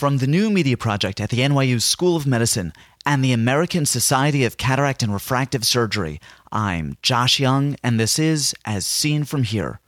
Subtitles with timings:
[0.00, 2.72] From the new media project at the NYU School of Medicine
[3.04, 8.54] and the American Society of Cataract and Refractive Surgery, I'm Josh Young, and this is
[8.64, 9.78] As Seen From Here.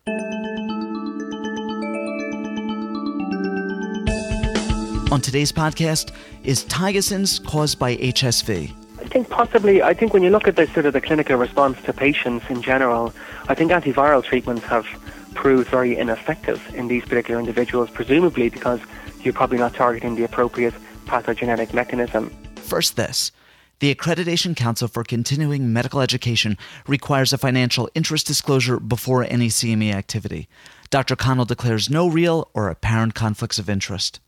[5.11, 6.13] On today's podcast,
[6.44, 8.71] is Thygeson's caused by HSV?
[9.01, 9.83] I think possibly.
[9.83, 12.60] I think when you look at the sort of the clinical response to patients in
[12.60, 13.15] general,
[13.49, 14.85] I think antiviral treatments have
[15.33, 18.80] proved very ineffective in these particular individuals, presumably because
[19.24, 20.74] you're probably not targeting the appropriate
[21.06, 22.30] pathogenetic mechanism.
[22.56, 23.32] First, this.
[23.80, 29.92] The Accreditation Council for Continuing Medical Education requires a financial interest disclosure before any CME
[29.92, 30.48] activity.
[30.90, 31.16] Dr.
[31.16, 34.20] Connell declares no real or apparent conflicts of interest.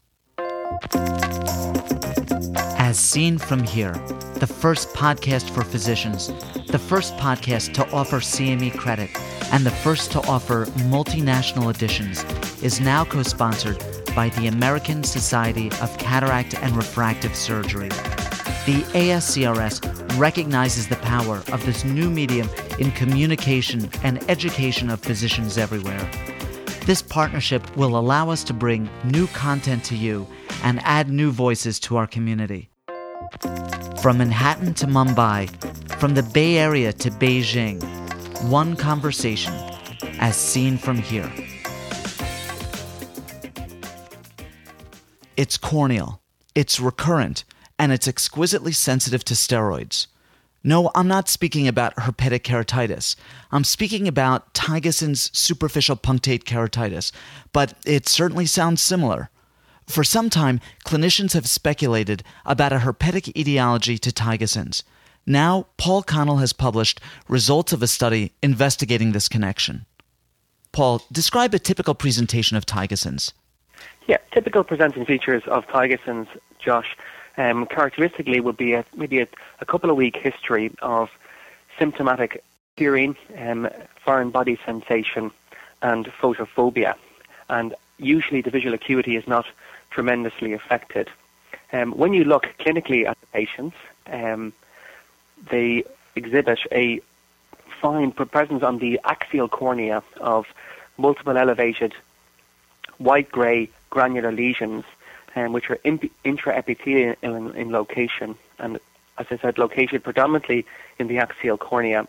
[2.79, 3.93] As seen from here,
[4.35, 6.33] the first podcast for physicians,
[6.67, 9.11] the first podcast to offer CME credit,
[9.53, 12.25] and the first to offer multinational editions,
[12.63, 13.81] is now co sponsored
[14.15, 17.89] by the American Society of Cataract and Refractive Surgery.
[18.67, 25.59] The ASCRS recognizes the power of this new medium in communication and education of physicians
[25.59, 26.11] everywhere.
[26.87, 30.27] This partnership will allow us to bring new content to you
[30.63, 32.69] and add new voices to our community.
[34.01, 35.49] From Manhattan to Mumbai,
[35.99, 37.83] from the Bay Area to Beijing,
[38.49, 39.55] one conversation
[40.21, 41.31] as seen from here.
[45.37, 46.21] It's corneal,
[46.55, 47.45] it's recurrent,
[47.79, 50.07] and it's exquisitely sensitive to steroids.
[50.63, 53.17] No, I'm not speaking about herpetic keratitis.
[53.53, 57.13] I'm speaking about Thygeson's superficial punctate keratitis,
[57.53, 59.29] but it certainly sounds similar.
[59.87, 64.85] For some time, clinicians have speculated about a herpetic etiology to Thygeson's.
[65.27, 69.85] Now, Paul Connell has published results of a study investigating this connection.
[70.73, 73.33] Paul, describe a typical presentation of Thygeson's.
[74.07, 76.97] Yeah, typical presenting features of Thygeson's, Josh,
[77.37, 79.29] um, characteristically would be a, maybe a,
[79.61, 81.11] a, couple of week history of
[81.79, 82.43] symptomatic
[82.77, 83.69] hearing, um,
[84.05, 85.31] foreign body sensation,
[85.83, 86.95] and photophobia.
[87.49, 89.47] And usually the visual acuity is not
[89.91, 91.09] tremendously affected.
[91.73, 93.77] Um, when you look clinically at the patients,
[94.07, 94.53] um,
[95.51, 97.01] they exhibit a
[97.81, 100.47] fine presence on the axial cornea of
[100.97, 101.95] multiple elevated
[102.99, 104.85] white-grey granular lesions,
[105.37, 108.79] um, which are intraepithelial in, in location, and
[109.19, 110.67] as I said, located predominantly
[110.99, 112.07] in the axial cornea,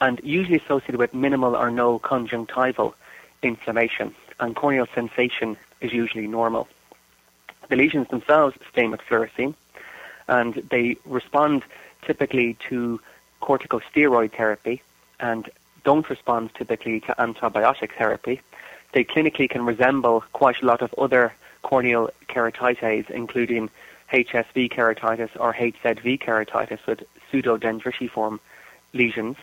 [0.00, 2.94] and usually associated with minimal or no conjunctival
[3.42, 6.68] inflammation, and corneal sensation is usually normal.
[7.68, 9.54] The lesions themselves stain with fluorescein,
[10.28, 11.62] and they respond
[12.02, 13.00] typically to
[13.42, 14.82] corticosteroid therapy
[15.18, 15.50] and
[15.84, 18.40] don't respond typically to antibiotic therapy
[18.92, 23.70] they clinically can resemble quite a lot of other corneal keratitis, including
[24.12, 28.40] HSV keratitis or HZV keratitis with pseudodendritiform
[28.92, 29.36] lesions.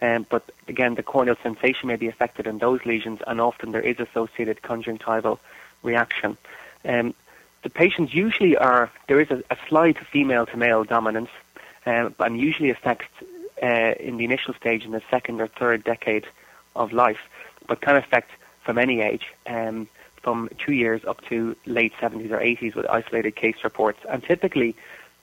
[0.00, 3.80] Um, but again, the corneal sensation may be affected in those lesions, and often there
[3.80, 5.40] is associated conjunctival
[5.82, 6.36] reaction.
[6.84, 7.14] Um,
[7.62, 11.30] the patients usually are there is a, a slight female to male dominance,
[11.86, 13.08] um, and usually affects
[13.62, 16.26] uh, in the initial stage in the second or third decade
[16.76, 17.20] of life,
[17.66, 18.30] but can affect
[18.68, 19.88] from any age, um,
[20.22, 23.98] from two years up to late 70s or 80s with isolated case reports.
[24.10, 24.76] And typically,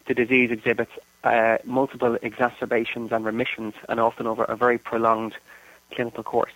[0.07, 5.35] the disease exhibits uh, multiple exacerbations and remissions, and often over a very prolonged
[5.91, 6.53] clinical course.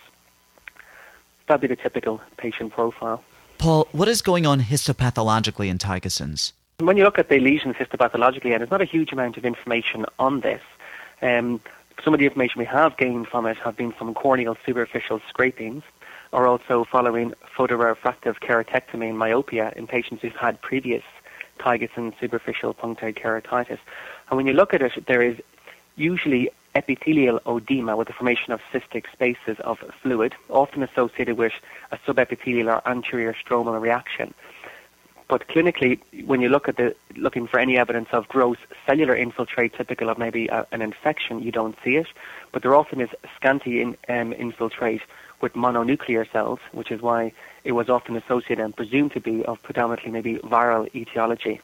[1.46, 3.22] That'd be the typical patient profile.
[3.58, 6.54] Paul, what is going on histopathologically in Thygeson's?
[6.78, 10.06] When you look at the lesions histopathologically, and there's not a huge amount of information
[10.18, 10.62] on this,
[11.22, 11.60] um,
[12.02, 15.84] some of the information we have gained from it have been from corneal superficial scrapings,
[16.32, 21.02] are also following photorefractive keratectomy and myopia in patients who've had previous
[21.58, 23.78] Thygeson superficial punctate keratitis.
[24.28, 25.36] And when you look at it, there is
[25.96, 31.52] usually epithelial oedema with the formation of cystic spaces of fluid, often associated with
[31.90, 34.32] a subepithelial or anterior stromal reaction.
[35.28, 39.74] But clinically, when you look at the looking for any evidence of gross cellular infiltrate,
[39.74, 42.08] typical of maybe a, an infection, you don't see it.
[42.50, 45.02] But there often is scanty in, um, infiltrate
[45.40, 47.32] with mononuclear cells, which is why
[47.64, 51.60] it was often associated and presumed to be of predominantly maybe viral etiology.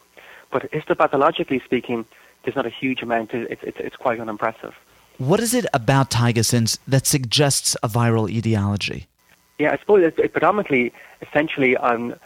[0.50, 2.05] But histopathologically speaking,
[2.43, 3.34] there's not a huge amount.
[3.34, 4.75] It's, it's, it's quite unimpressive.
[5.19, 9.06] What is it about Thygeson's that suggests a viral etiology?
[9.58, 12.19] Yeah, I suppose it's, predominantly, essentially, on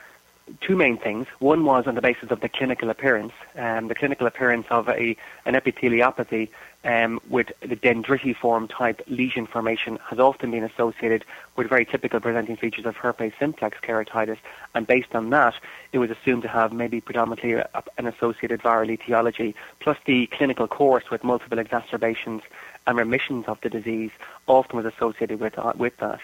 [0.60, 1.26] two main things.
[1.38, 5.16] One was on the basis of the clinical appearance, um, the clinical appearance of a
[5.44, 6.48] an epitheliopathy
[6.84, 11.24] um, with the dendritiform type lesion formation has often been associated
[11.56, 14.38] with very typical presenting features of herpes simplex keratitis,
[14.74, 15.54] and based on that,
[15.92, 17.68] it was assumed to have maybe predominantly a,
[17.98, 22.42] an associated viral etiology, plus the clinical course with multiple exacerbations
[22.86, 24.10] and remissions of the disease
[24.46, 26.20] often was associated with uh, with that.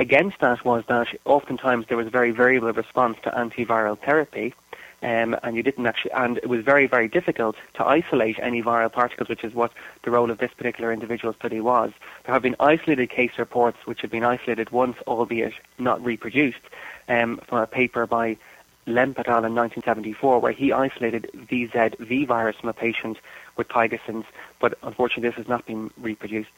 [0.00, 4.54] Against that was that oftentimes there was a very variable response to antiviral therapy,
[5.02, 8.90] um, and you didn't actually, and it was very, very difficult to isolate any viral
[8.90, 11.92] particles, which is what the role of this particular individual study was.
[12.24, 16.64] There have been isolated case reports which have been isolated once, albeit not reproduced,
[17.06, 18.38] um, from a paper by
[18.86, 19.44] Lemp et al.
[19.44, 23.18] in 1974, where he isolated VZV virus from a patient
[23.58, 24.24] with Thygeson's,
[24.60, 26.48] but unfortunately this has not been reproduced.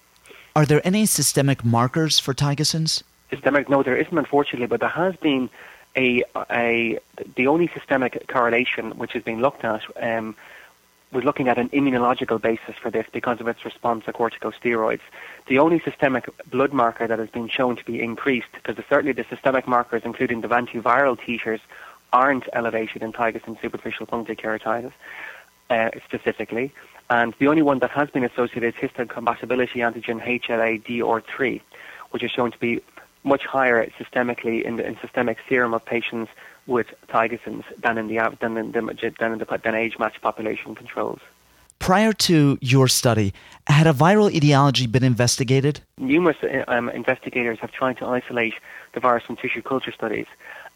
[0.55, 3.03] Are there any systemic markers for Thygeson's?
[3.33, 5.49] Systemic, no, there isn't, unfortunately, but there has been
[5.97, 6.99] a, a
[7.37, 10.37] the only systemic correlation which has been looked at um,
[11.13, 15.01] was looking at an immunological basis for this because of its response to corticosteroids.
[15.47, 19.25] The only systemic blood marker that has been shown to be increased, because certainly the
[19.29, 21.61] systemic markers, including the antiviral titers,
[22.13, 24.93] aren't elevated in Thygeson's superficial punctate keratitis
[25.71, 26.73] uh, specifically.
[27.11, 31.61] And the only one that has been associated is histocompatibility antigen HLA-DR3,
[32.11, 32.83] which is shown to be
[33.25, 36.31] much higher systemically in the in systemic serum of patients
[36.67, 41.21] with Thygeson's than in the than in the than in the than age-matched population controls.
[41.79, 43.35] Prior to your study,
[43.67, 45.81] had a viral etiology been investigated?
[45.99, 48.55] Numerous uh, um, investigators have tried to isolate
[48.93, 50.27] the virus from tissue culture studies,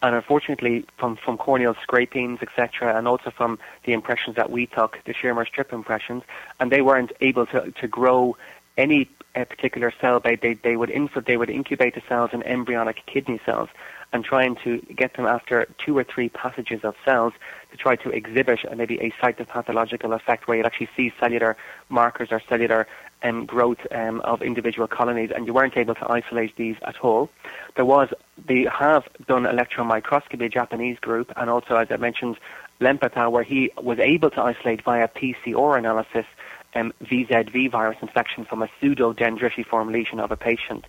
[0.02, 4.98] and unfortunately, from, from corneal scrapings, etc., and also from the impressions that we took,
[5.04, 6.25] the Schirmer strip impressions,
[6.58, 8.37] and they weren't able to, to grow
[8.76, 12.43] any a particular cell, they, they, they, would inf- they would incubate the cells in
[12.43, 13.69] embryonic kidney cells
[14.12, 17.33] and trying to get them after two or three passages of cells
[17.71, 21.56] to try to exhibit maybe a cytopathological effect where you'd actually see cellular
[21.88, 22.87] markers or cellular
[23.23, 27.31] um, growth um, of individual colonies, and you weren't able to isolate these at all.
[27.75, 28.09] There was,
[28.47, 32.39] they have done electron microscopy, a Japanese group, and also, as I mentioned,
[32.79, 36.27] Lemp where he was able to isolate via PCR analysis
[36.76, 40.84] um, VZV virus infection from a pseudo-dendritiform lesion of a patient.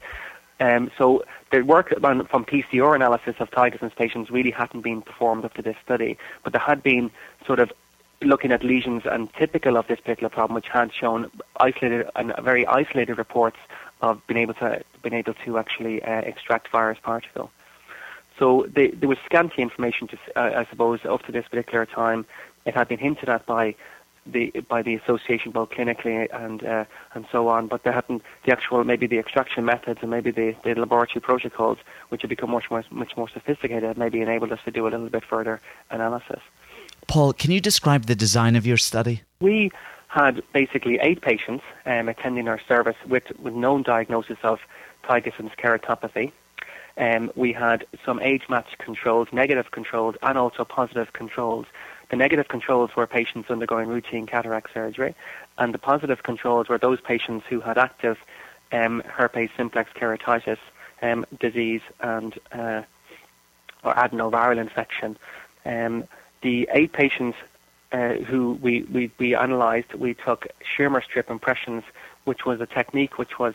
[0.60, 5.46] Um, so the work on, from PCR analysis of Thygeson's patients really hadn't been performed
[5.46, 7.12] up to this study, but there had been
[7.46, 7.72] sort of
[8.22, 11.30] looking at lesions and typical of this particular problem, which had shown
[11.60, 13.58] isolated and very isolated reports
[14.02, 17.50] of being able to being able to actually uh, extract virus particles.
[18.40, 22.26] So they, there was scanty information, to, uh, I suppose, up to this particular time.
[22.66, 23.76] It had been hinted at by
[24.32, 28.52] the by the association both clinically and uh, and so on, but they hadn't the
[28.52, 31.78] actual maybe the extraction methods and maybe the, the laboratory protocols,
[32.10, 35.10] which have become much more much more sophisticated, maybe enabled us to do a little
[35.10, 35.60] bit further
[35.90, 36.42] analysis.
[37.08, 39.22] Paul, can you describe the design of your study?
[39.40, 39.72] We
[40.08, 44.60] had basically eight patients um, attending our service with, with known diagnosis of
[45.04, 46.32] Thygeson's keratopathy.
[46.98, 51.68] Um, we had some age-matched controls, negative controls, and also positive controls.
[52.10, 55.14] The negative controls were patients undergoing routine cataract surgery,
[55.58, 58.18] and the positive controls were those patients who had active
[58.72, 60.58] um, herpes simplex keratitis
[61.02, 62.84] um, disease and uh,
[63.84, 65.18] or adenoviral infection.
[65.66, 66.06] Um,
[66.42, 67.38] the eight patients
[67.92, 71.84] uh, who we, we, we analysed, we took Schirmer strip impressions,
[72.26, 73.54] which was a technique which was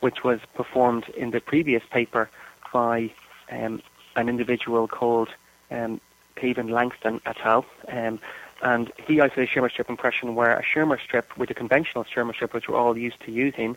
[0.00, 2.28] which was performed in the previous paper
[2.72, 3.08] by
[3.52, 3.80] um,
[4.16, 5.28] an individual called
[5.70, 6.00] um,
[6.42, 7.64] Kevin Langston et al.
[7.88, 8.18] Um,
[8.62, 12.52] and he isolated Schirmer strip impression where a Schirmer strip with a conventional Schirmer strip,
[12.52, 13.76] which we're all used to using,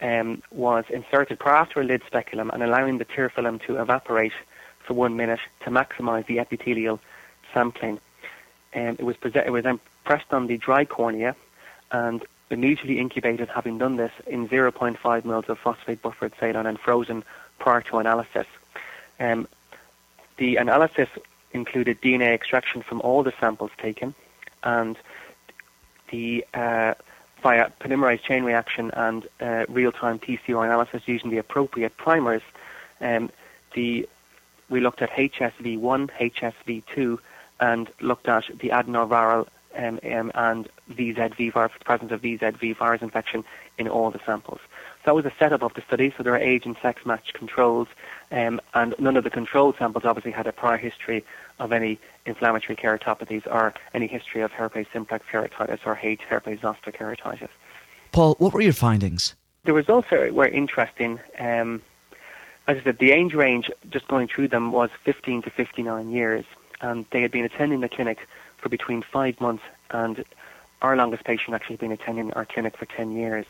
[0.00, 4.32] um, was inserted prior to a lid speculum and allowing the tear film to evaporate
[4.80, 7.00] for one minute to maximize the epithelial
[7.52, 7.98] sampling.
[8.74, 11.36] Um, it was it was then pressed on the dry cornea
[11.90, 17.24] and immediately incubated, having done this in 0.5 mils of phosphate buffered saline and frozen
[17.58, 18.46] prior to analysis.
[19.18, 19.48] Um,
[20.36, 21.08] the analysis
[21.52, 24.14] included DNA extraction from all the samples taken
[24.62, 24.96] and
[26.10, 26.94] the uh,
[27.42, 32.42] via polymerase chain reaction and uh, real-time PCR analysis using the appropriate primers.
[33.00, 33.30] Um,
[33.74, 34.08] the
[34.68, 37.18] we looked at HSV1, HSV2,
[37.60, 43.44] and looked at the adenoviral um, um, and VZV virus, presence of VZV virus infection
[43.78, 44.60] in all the samples.
[45.06, 47.86] That was a setup of the study, so there are age and sex matched controls,
[48.32, 51.24] um, and none of the control samples obviously had a prior history
[51.60, 56.22] of any inflammatory keratopathies or any history of herpes simplex keratitis or H.
[56.22, 57.50] herpes zoster keratitis.
[58.10, 59.36] Paul, what were your findings?
[59.62, 61.20] The results are, were interesting.
[61.38, 61.82] Um,
[62.66, 66.44] as I said, the age range, just going through them, was 15 to 59 years.
[66.80, 70.24] and they had been attending the clinic for between five months, and
[70.82, 73.46] our longest patient actually had been attending our clinic for 10 years.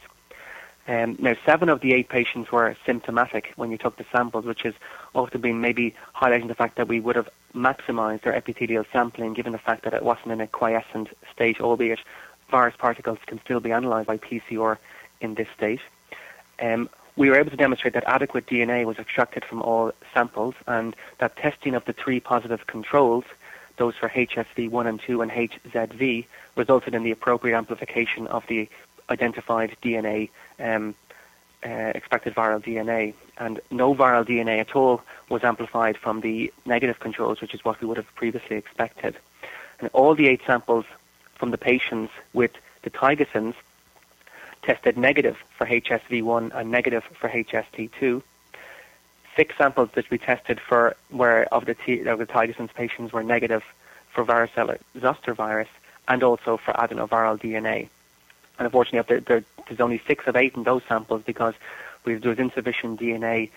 [0.88, 4.62] Um, now, seven of the eight patients were symptomatic when you took the samples, which
[4.62, 4.74] has
[5.14, 9.52] often been maybe highlighting the fact that we would have maximised our epithelial sampling given
[9.52, 11.98] the fact that it wasn't in a quiescent state, albeit
[12.50, 14.78] virus particles can still be analysed by PCR
[15.20, 15.80] in this state.
[16.60, 20.94] Um, we were able to demonstrate that adequate DNA was extracted from all samples and
[21.18, 23.24] that testing of the three positive controls,
[23.78, 26.26] those for HSV1 and 2 and HZV,
[26.56, 28.68] resulted in the appropriate amplification of the
[29.10, 30.94] identified DNA, um,
[31.64, 33.14] uh, expected viral DNA.
[33.38, 37.80] And no viral DNA at all was amplified from the negative controls, which is what
[37.80, 39.16] we would have previously expected.
[39.80, 40.84] And all the eight samples
[41.34, 43.54] from the patients with the Thygeson's
[44.62, 48.22] tested negative for HSV1 and negative for HST2.
[49.36, 53.62] Six samples that we tested for were of the, T, the patients were negative
[54.10, 55.68] for varicella zoster virus
[56.08, 57.88] and also for adenoviral DNA.
[58.58, 61.54] And unfortunately, there, there's only six of eight in those samples because
[62.04, 63.50] we've, there was insufficient DNA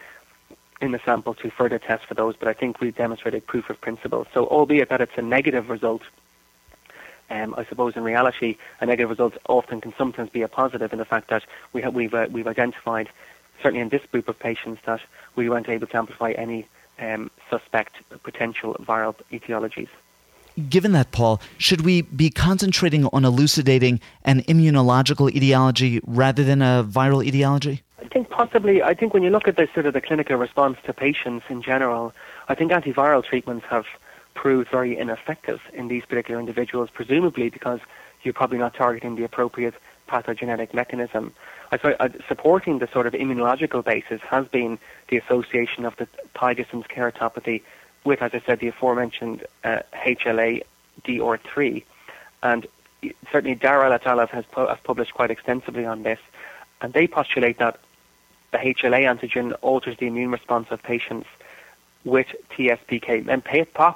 [0.82, 2.36] in the sample to further test for those.
[2.36, 4.28] But I think we've demonstrated proof of principle.
[4.34, 6.04] So, albeit that it's a negative result,
[7.30, 11.00] um, I suppose in reality, a negative result often can sometimes be a positive in
[11.00, 13.10] the fact that we have, we've uh, we've identified,
[13.62, 15.02] certainly in this group of patients, that
[15.36, 16.68] we weren't able to amplify any
[17.00, 19.90] um, suspect potential viral etiologies.
[20.70, 26.84] Given that, Paul, should we be concentrating on elucidating an immunological etiology rather than a
[26.88, 27.84] viral etiology?
[28.02, 28.82] I think possibly.
[28.82, 31.62] I think when you look at the sort of the clinical response to patients in
[31.62, 32.14] general,
[32.48, 33.86] I think antiviral treatments have
[34.34, 37.80] proved very ineffective in these particular individuals, presumably because
[38.24, 39.76] you're probably not targeting the appropriate
[40.08, 41.34] pathogenetic mechanism.
[41.72, 46.88] I uh, supporting the sort of immunological basis has been the association of the Thygeson's
[46.88, 47.62] keratopathy
[48.04, 50.64] with, as I said, the aforementioned uh, HLA
[51.04, 51.84] DR3.
[52.44, 52.68] And
[53.32, 54.26] certainly Darrell et al.
[54.28, 56.20] Has, pu- published quite extensively on this,
[56.82, 57.80] and they postulate that
[58.52, 61.28] the HLA antigen alters the immune response of patients
[62.04, 63.44] with TSPK and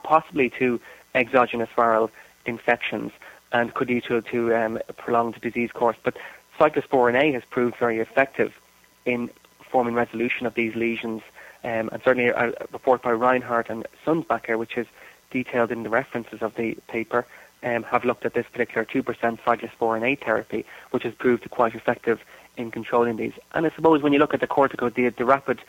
[0.04, 0.80] possibly to
[1.16, 2.10] exogenous viral
[2.46, 3.12] infections
[3.52, 5.98] and could lead to, to um, a prolonged disease course.
[6.04, 6.18] But
[6.60, 8.60] cyclosporin A has proved very effective
[9.06, 9.30] in
[9.70, 11.22] forming resolution of these lesions.
[11.64, 14.88] Um, and certainly a report by Reinhard and Sundmacher, which is
[15.32, 17.26] detailed in the references of the paper,
[17.64, 19.04] um, have looked at this particular 2%
[19.40, 22.22] cyclosporin A therapy, which has proved quite effective
[22.58, 23.34] in controlling these.
[23.54, 25.62] And I suppose when you look at the cortico, the, the rapid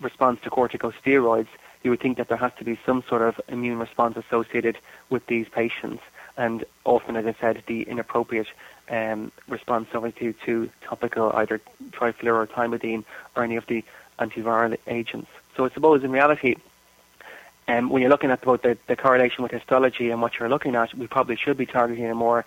[0.00, 1.48] response to corticosteroids,
[1.82, 4.78] you would think that there has to be some sort of immune response associated
[5.10, 6.02] with these patients.
[6.36, 8.48] And often, as I said, the inappropriate
[8.90, 13.04] um, response obviously to topical either trifluorothymidine
[13.36, 13.84] or any of the
[14.18, 15.30] antiviral agents.
[15.58, 16.54] So I suppose in reality,
[17.66, 20.76] um, when you're looking at both the, the correlation with histology and what you're looking
[20.76, 22.44] at, we probably should be targeting a more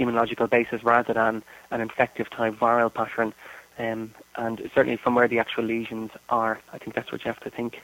[0.00, 3.32] immunological basis rather than an infective type viral pattern.
[3.78, 7.38] Um, and certainly from where the actual lesions are, I think that's what you have
[7.40, 7.80] to think.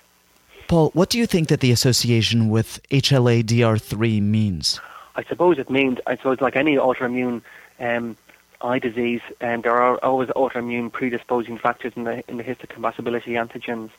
[0.67, 4.81] Paul, what do you think that the association with HLA-DR3 means?
[5.15, 7.43] I suppose it means, I suppose, like any autoimmune
[7.79, 8.17] um,
[8.61, 13.91] eye disease, um, there are always autoimmune predisposing factors in the in the histocompatibility antigens.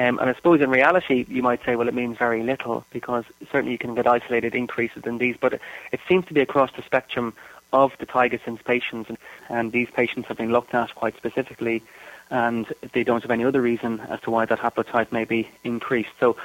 [0.00, 3.24] Um, and I suppose in reality, you might say, well, it means very little because
[3.52, 5.60] certainly you can get isolated increases in these, but
[5.92, 7.34] it, seems to be across the spectrum
[7.74, 9.18] of the tiger Thygeson's patients, and,
[9.50, 11.82] and these patients have been looked at quite specifically
[12.30, 16.10] and they don't have any other reason as to why that haplotype may be increased.
[16.18, 16.36] So,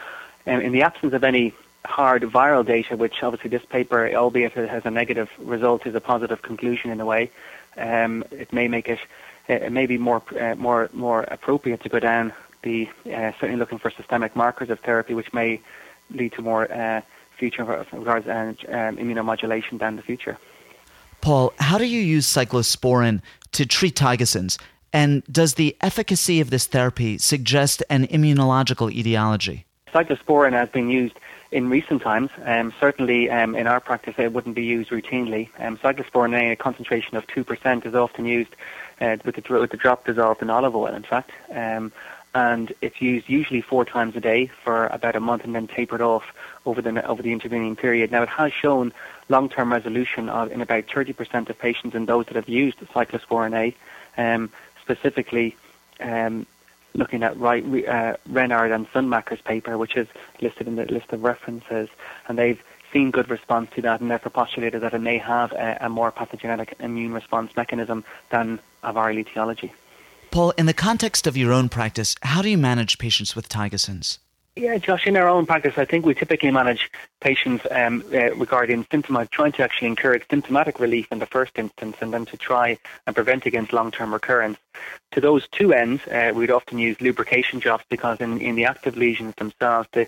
[0.48, 1.54] um, in the absence of any
[1.86, 6.02] hard viral data, which obviously this paper, albeit it has a negative result, is a
[6.02, 7.32] positive conclusion in a way,
[7.78, 9.00] um, it may make it,
[9.48, 12.34] it may be more uh, more more appropriate to go down
[12.66, 15.62] the uh, certainly looking for systemic markers of therapy, which may
[16.10, 17.02] lead to more uh,
[17.38, 20.38] future regards uh, um, immunomodulation down the future.
[21.22, 23.22] Paul, how do you use cyclosporin
[23.54, 24.58] to treat Thygeson's?
[24.92, 29.66] And does the efficacy of this therapy suggest an immunological etiology?
[29.94, 31.16] Cyclosporin has been used
[31.52, 32.30] in recent times.
[32.44, 35.50] Um, certainly, um, in our practice, it wouldn't be used routinely.
[35.60, 38.56] Um, cyclosporin A, a concentration of 2%, is often used
[39.02, 41.32] uh, with, the, with the drop dissolved in olive oil, in fact.
[42.36, 46.02] And it's used usually four times a day for about a month and then tapered
[46.02, 48.12] off over the, over the intervening period.
[48.12, 48.94] Now, it has shown
[49.30, 53.76] long-term resolution of, in about 30% of patients in those that have used cyclosporin A.
[54.22, 54.52] Um,
[54.82, 55.56] specifically
[56.00, 56.46] um,
[56.94, 60.08] looking at uh, Reinhard and Sundmacher's paper, which is
[60.42, 61.90] listed in the list of references,
[62.28, 62.62] and they've
[62.94, 66.12] seen good response to that, and therefore postulated that it may have a, a more
[66.12, 69.74] pathogenic immune response mechanism than a viral etiology.
[70.36, 74.20] Paul, in the context of your own practice, how do you manage patients with Thygeson's?
[74.58, 78.86] Yeah, Josh, in our own practice, I think we typically manage patients um, uh, regarding
[78.92, 82.78] symptomatic, trying to actually encourage symptomatic relief in the first instance and then to try
[83.08, 84.58] and prevent against long-term recurrence.
[85.12, 88.98] To those two ends, uh, we'd often use lubrication drops because in, in the active
[88.98, 90.06] lesions themselves, the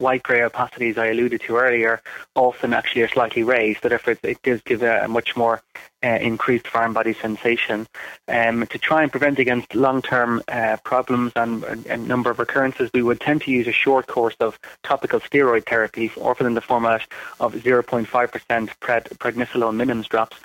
[0.00, 2.00] white grey opacities I alluded to earlier
[2.34, 5.62] often actually are slightly raised, so therefore it does give a, a much more
[6.02, 7.86] uh, increased foreign body sensation.
[8.26, 13.02] Um, to try and prevent against long-term uh, problems and a number of recurrences, we
[13.02, 17.02] would tend to use a short course of topical steroid therapy, often in the format
[17.38, 20.38] of 0.5% pred- prednisolone minims drops,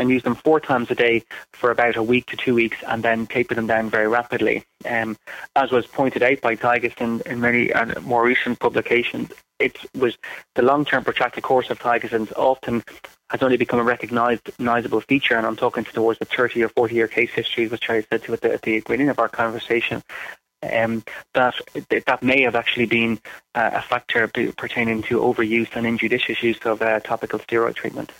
[0.00, 3.02] and use them four times a day for about a week to two weeks and
[3.02, 4.64] then taper them down very rapidly.
[4.88, 5.16] Um,
[5.54, 10.16] as was pointed out by Thygeson in, in many uh, more recent publications, it was
[10.54, 12.82] the long-term protracted course of Thygeson's often
[13.28, 17.06] has only become a recognisable feature, and I'm talking towards the 30 or 40 year
[17.06, 20.02] case histories, which I said to at the, at the beginning of our conversation.
[20.62, 21.54] Um, that
[21.88, 23.18] that may have actually been
[23.54, 28.12] uh, a factor pertaining to overuse and injudicious use of uh, topical steroid treatment.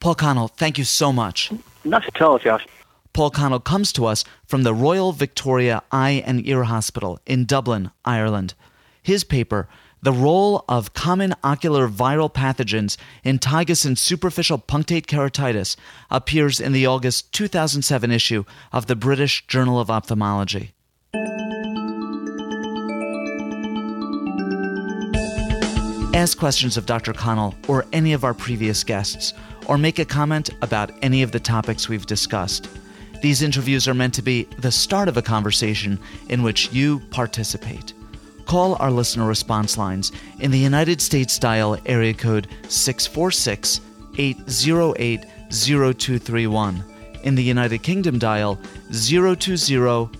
[0.00, 1.50] Paul Connell, thank you so much.
[1.84, 2.64] Not at all, Josh.
[3.12, 7.90] Paul Connell comes to us from the Royal Victoria Eye and Ear Hospital in Dublin,
[8.04, 8.54] Ireland.
[9.02, 9.68] His paper,
[10.00, 15.74] The Role of Common Ocular Viral Pathogens in Thygeson's Superficial Punctate Keratitis,
[16.10, 20.74] appears in the August 2007 issue of the British Journal of Ophthalmology.
[26.14, 27.12] Ask questions of Dr.
[27.12, 29.34] Connell or any of our previous guests
[29.68, 32.68] or make a comment about any of the topics we've discussed.
[33.22, 35.98] These interviews are meant to be the start of a conversation
[36.28, 37.92] in which you participate.
[38.46, 40.10] Call our listener response lines
[40.40, 43.80] in the United States dial area code 646
[44.16, 46.82] 808 0231.
[47.24, 48.58] In the United Kingdom dial
[48.90, 49.56] 020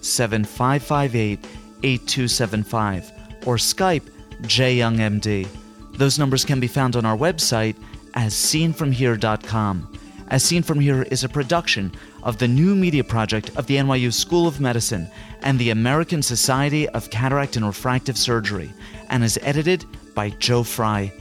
[0.03, 1.47] 7558
[1.83, 3.13] 8275
[3.47, 4.11] or Skype
[4.43, 5.49] JYoungMD.
[5.93, 7.77] Those numbers can be found on our website
[8.19, 9.93] as seenfromhere.com.
[10.27, 11.93] As Seen From Here is a production
[12.25, 15.09] of the new media project of the NYU School of Medicine
[15.43, 18.71] and the American Society of Cataract and Refractive Surgery
[19.09, 21.13] and is edited by Joe Fry.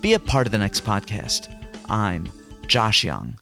[0.00, 1.48] Be a part of the next podcast.
[1.88, 2.28] I'm
[2.66, 3.39] Josh Young.